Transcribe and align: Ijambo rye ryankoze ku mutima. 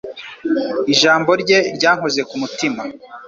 Ijambo 0.93 1.31
rye 1.41 1.57
ryankoze 1.75 2.21
ku 2.29 2.35
mutima. 2.41 2.81